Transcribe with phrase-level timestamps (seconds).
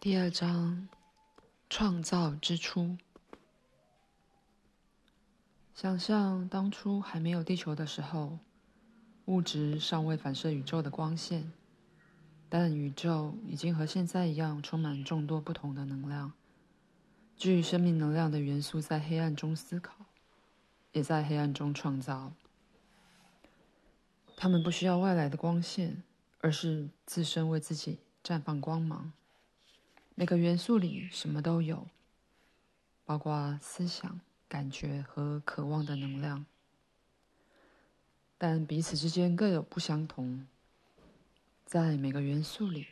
[0.00, 0.88] 第二章，
[1.68, 2.96] 创造之初。
[5.74, 8.38] 想象当初还没有地球的时候，
[9.24, 11.52] 物质尚未反射宇宙的光线，
[12.48, 16.32] 但宇宙已经和现在一样，充满众多不同的能量。
[17.36, 20.06] 具生命能量的元素在黑暗中思考，
[20.92, 22.32] 也在黑暗中创造。
[24.36, 26.04] 他们不需要外来的光线，
[26.40, 29.12] 而是自身为自己绽放光芒。
[30.18, 31.86] 每个元素里什么都有，
[33.04, 36.44] 包括思想、感觉和渴望的能量，
[38.36, 40.44] 但彼此之间各有不相同。
[41.64, 42.88] 在每个元素里，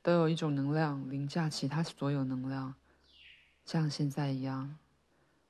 [0.00, 2.76] 都有一种能量凌驾其他所有能量，
[3.66, 4.78] 像现在一样。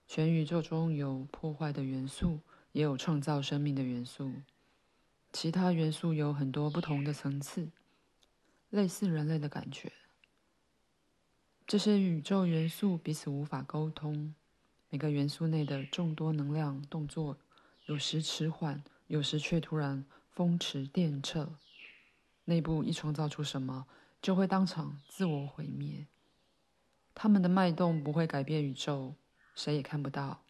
[0.08, 2.40] 全宇宙中有破坏的元素，
[2.72, 4.32] 也有创造生命的元素。
[5.32, 7.70] 其他元素有很多不同的层次，
[8.70, 9.92] 类似人类的感觉。
[11.72, 14.34] 这些宇宙元素彼此无法沟通，
[14.90, 17.38] 每个元素内的众多能量动作
[17.86, 21.48] 有时迟缓，有时却突然风驰电掣。
[22.44, 23.86] 内部一创造出什么，
[24.20, 26.06] 就会当场自我毁灭。
[27.14, 29.14] 它们的脉动不会改变宇宙，
[29.54, 30.42] 谁也看不到。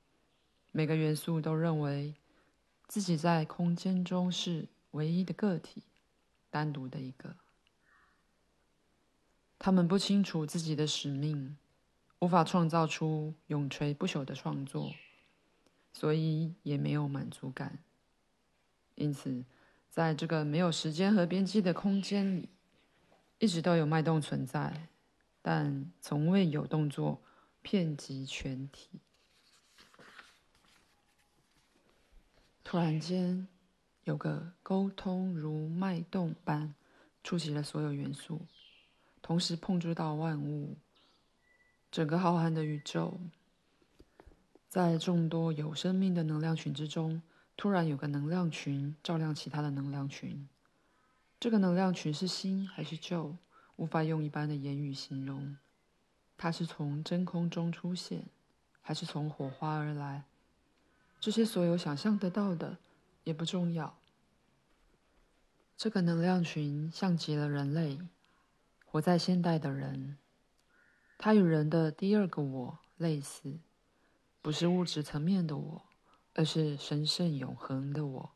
[0.73, 2.17] 每个元素都认为
[2.89, 5.84] 自己在空间中是唯一的个体，
[6.50, 7.37] 单独的一个。
[9.64, 11.56] 他们不清楚自己的使命，
[12.18, 14.92] 无法创造出永垂不朽的创作，
[15.92, 17.78] 所以也没有满足感。
[18.96, 19.44] 因此，
[19.88, 22.48] 在这个没有时间和边际的空间里，
[23.38, 24.88] 一直都有脉动存在，
[25.41, 27.22] 但从未有动作
[27.62, 28.98] 遍及全体。
[32.64, 33.47] 突然间，
[34.02, 36.74] 有个沟通如脉动般
[37.22, 38.44] 触及了所有元素。
[39.23, 40.77] 同时碰触到万物，
[41.92, 43.20] 整个浩瀚的宇宙，
[44.69, 47.22] 在众多有生命的能量群之中，
[47.56, 50.49] 突然有个能量群照亮其他的能量群。
[51.38, 53.37] 这个能量群是新还是旧，
[53.77, 55.56] 无法用一般的言语形容。
[56.37, 58.25] 它是从真空中出现，
[58.81, 60.25] 还是从火花而来？
[61.21, 62.78] 这些所有想象得到的
[63.22, 63.97] 也不重要。
[65.77, 68.00] 这个能量群像极了人类。
[68.92, 70.19] 活在现代的人，
[71.16, 73.58] 他与人的第二个我类似，
[74.42, 75.82] 不是物质层面的我，
[76.34, 78.32] 而是神圣永恒的我。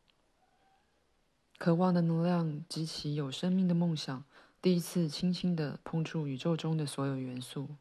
[1.58, 4.24] 渴望的能量及其有生命的梦想，
[4.62, 7.76] 第一次轻轻地碰触宇宙中的所有元素。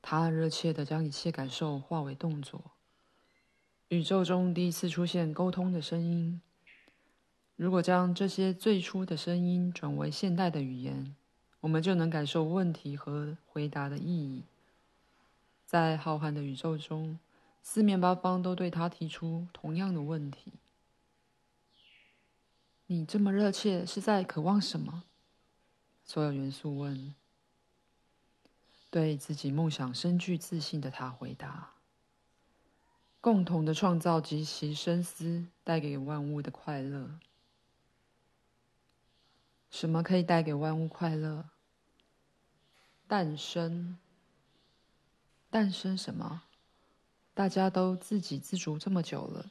[0.00, 2.70] 他热切地将一切感受化为动作。
[3.88, 6.40] 宇宙中第一次出现沟通的声音。
[7.56, 11.16] 如果将这些最初的声音转为现代的语言，
[11.60, 14.44] 我们就能感受问题和回答的意义。
[15.66, 17.18] 在浩瀚的宇宙中，
[17.62, 20.54] 四面八方都对他提出同样的问题
[22.88, 25.04] ：“你这么热切，是在渴望什么？”
[26.04, 27.14] 所有元素问。
[28.90, 31.74] 对自己梦想深具自信的他回答
[33.20, 37.20] ：“共同的创造及其深思带给万物的快乐。”
[39.70, 41.50] 什么可以带给万物快乐？
[43.06, 43.98] 诞生。
[45.48, 46.42] 诞生什么？
[47.34, 49.50] 大家都自给自足这么久了，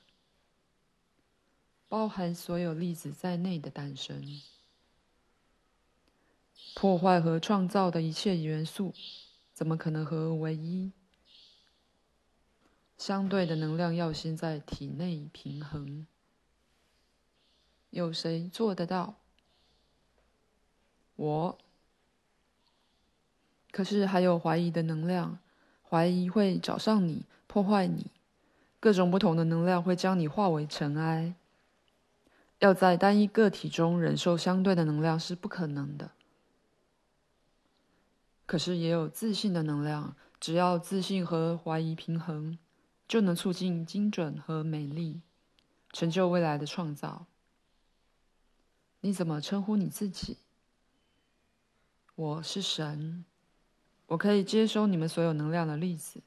[1.87, 4.23] 包含所有粒子在内的诞生。
[6.75, 8.93] 破坏和创造的一切元素，
[9.53, 10.91] 怎么可能合而为一？
[12.97, 16.05] 相对的能量要先在体内平衡。
[17.89, 19.18] 有谁做得到？
[21.19, 21.57] 我，
[23.71, 25.37] 可是还有怀疑的能量，
[25.83, 28.07] 怀疑会找上你，破坏你，
[28.79, 31.35] 各种不同的能量会将你化为尘埃。
[32.59, 36.11] 要在单一个体中忍受相对的能量是不可能的。
[38.45, 42.57] 可是也有自信的能量，只要自信和怀疑平衡，
[43.09, 45.19] 就能促进精准和美丽，
[45.91, 47.25] 成就未来的创造。
[49.01, 50.37] 你怎么称呼你自己？
[52.19, 53.23] 我是神，
[54.07, 56.21] 我可以接收你们所有能量的粒子。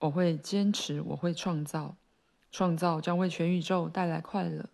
[0.00, 1.96] 我会坚持，我会创造，
[2.50, 4.68] 创造将为全宇宙带来快乐。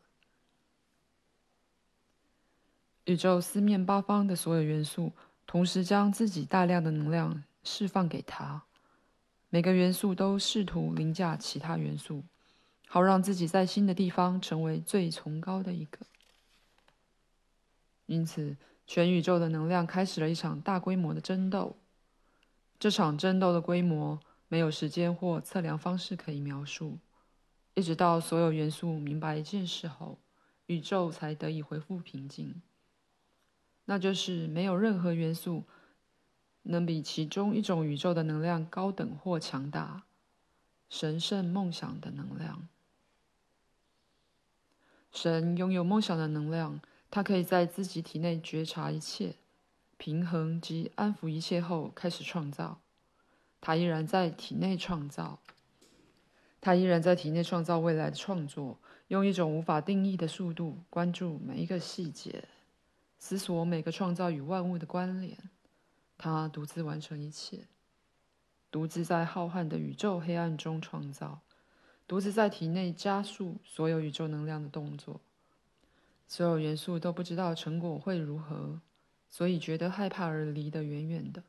[3.05, 5.13] 宇宙四面八方的所有元素
[5.47, 8.65] 同时将自己大量的能量释放给他，
[9.51, 12.25] 每个元素都试图凌驾其他元素，
[12.89, 16.01] 好让自己在新的地方成为最崇高的一个。
[18.07, 18.57] 因此，
[18.89, 21.77] 全宇宙的能量开始了一场大规模的争斗。
[22.81, 24.19] 这场争斗的规模
[24.49, 26.99] 没有时间或测量方式可以描述。
[27.75, 30.19] 一直到所有元素明白一件事后，
[30.67, 32.63] 宇宙才得以恢复平静。
[33.85, 35.65] 那就是没有任何元素
[36.63, 40.05] 能比其中一种宇宙的能量高等或强大——
[40.89, 42.67] 神圣梦想的能量。
[45.13, 49.37] 神拥有梦想的能量，他可以在自己体内觉察一切、
[49.97, 52.81] 平衡及安抚一切后开始创造。
[53.61, 55.41] 他依然在体内创造，
[56.61, 58.79] 他依然在体内创造未来的创作，
[59.09, 62.45] 用一种无法定义的速度关注每一个细节。
[63.19, 65.37] 思索每个创造与万物的关联，
[66.17, 67.67] 他独自完成一切，
[68.71, 71.41] 独自在浩瀚的宇宙黑暗中创造，
[72.07, 75.21] 独自在体内加速所有宇宙能量的动作。
[76.29, 78.81] 所有元素都不知道成果会如何，
[79.29, 81.43] 所以觉得害怕而离得远远的。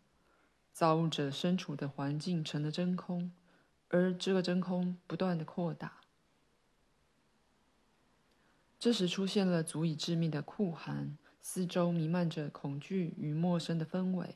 [0.71, 3.31] 造物者身处的环境成了真空，
[3.89, 5.99] 而这个真空不断的扩大。
[8.79, 11.17] 这时出现了足以致命的酷寒。
[11.41, 14.35] 四周弥漫着恐惧与陌生的氛围，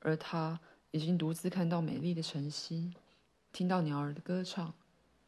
[0.00, 0.60] 而他
[0.92, 2.92] 已经独自看到美丽的晨曦，
[3.50, 4.72] 听到鸟儿的歌唱，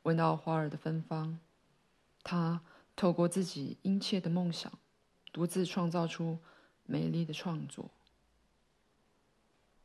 [0.04, 1.40] 闻到花儿的芬芳。
[2.22, 2.62] 他
[2.96, 4.72] 透过自己殷切的梦想，
[5.32, 6.38] 独自创造出
[6.84, 7.90] 美丽的创作。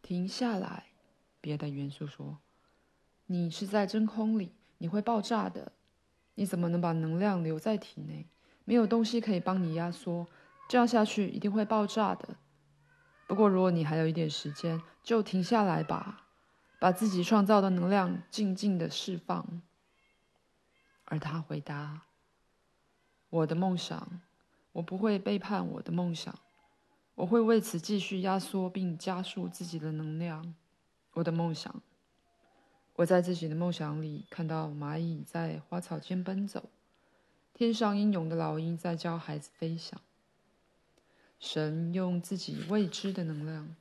[0.02, 0.86] 停下来，
[1.40, 2.40] 别的元素说
[3.28, 5.74] ：“你是在真空里，你会爆炸的。
[6.36, 8.26] 你怎么能把能量留在体内？
[8.64, 10.28] 没有东西可以帮你压缩。”
[10.70, 12.38] 这样下去一定会爆炸的。
[13.28, 16.28] 不过，如果你还有一点时间，就停下来吧，
[16.80, 19.62] 把自己创造的能量静静的释放。
[21.04, 22.04] 而他回答
[23.32, 24.22] ：“我的梦想，
[24.74, 26.38] 我不会背叛我的梦想，
[27.16, 30.54] 我会为此继续压缩并加速自己的能量。
[31.14, 31.82] 我的梦想，
[32.98, 36.70] 我在自己的梦想里看到蚂蚁在花草间奔走，
[37.54, 40.00] 天上英勇的老鹰在教孩子飞翔。”
[41.40, 43.76] 神用自己未知的能量，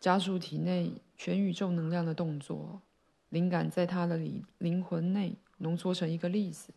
[0.00, 2.80] 加速体内全宇宙能量的动作。
[3.28, 6.74] 灵感在他的灵灵魂内浓缩成一个粒子。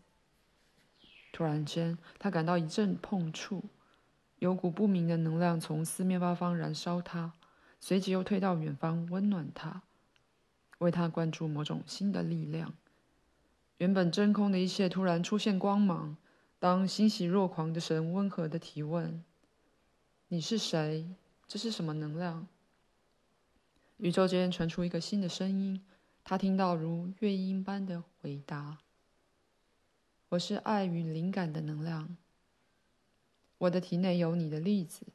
[1.31, 3.63] 突然间，他感到一阵碰触，
[4.39, 7.33] 有股不明的能量从四面八方燃烧他，
[7.79, 9.81] 随即又退到远方温暖他，
[10.79, 12.73] 为他灌注某种新的力量。
[13.77, 16.17] 原本真空的一切突然出现光芒。
[16.59, 19.23] 当欣喜若狂的神温和地提问
[20.29, 21.15] ：“你是谁？
[21.47, 22.45] 这是什么能量？”
[23.97, 25.83] 宇宙间传出一个新的声音，
[26.23, 28.77] 他听到如乐音般的回答
[30.29, 32.15] ：“我是爱与灵感的能量。
[33.57, 35.07] 我的体内有你的粒子，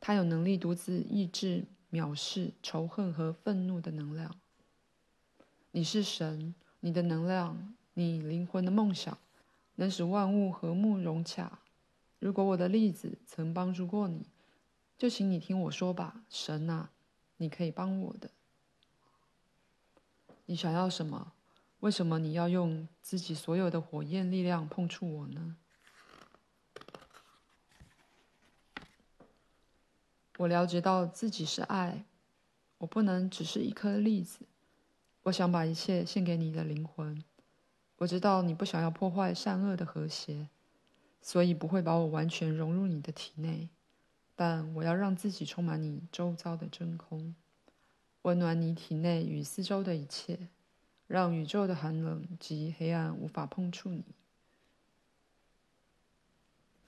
[0.00, 4.34] 它有能力独自抑制、藐视、仇恨和愤怒的能量。
[5.72, 9.16] 你是神，你的能量，你灵魂的梦想。”
[9.78, 11.58] 能使万物和睦融洽。
[12.18, 14.26] 如果我的粒子曾帮助过你，
[14.96, 16.88] 就请你听我说吧，神啊，
[17.36, 18.30] 你可以帮我的。
[20.46, 21.34] 你想要什么？
[21.80, 25.56] 为什么你要用自己所有的火焰力量碰触我呢？
[30.38, 32.04] 我了解到自己是爱，
[32.78, 34.46] 我不能只是一颗粒子。
[35.24, 37.22] 我想把一切献给你的灵魂。
[37.98, 40.48] 我知道你不想要破坏善恶的和谐，
[41.22, 43.70] 所以不会把我完全融入你的体内。
[44.34, 47.34] 但我要让自己充满你周遭的真空，
[48.22, 50.48] 温暖你体内与四周的一切，
[51.06, 54.04] 让宇宙的寒冷及黑暗无法碰触你。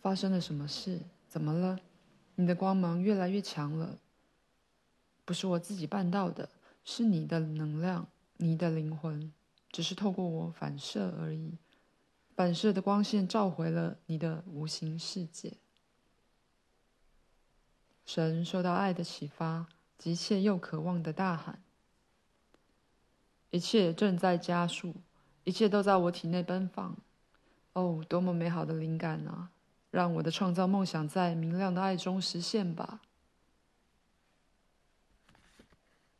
[0.01, 1.01] 发生了什么事？
[1.29, 1.79] 怎么了？
[2.37, 3.99] 你的光芒越来越强了。
[5.25, 6.49] 不是我自己办到的，
[6.85, 9.33] 是你的能量，你的灵魂。
[9.71, 11.59] 只是透过我反射而已，
[12.35, 15.59] 反射的光线照回了你的无形世界。
[18.07, 21.63] 神受到爱的启发，急切又渴望的大喊
[23.51, 24.95] ：“一切正在加速，
[25.45, 26.97] 一切都在我体内奔放。
[27.73, 29.51] 哦，多么美好的灵感啊！
[29.91, 33.01] 让我的创造梦想在明亮的爱中实现吧。”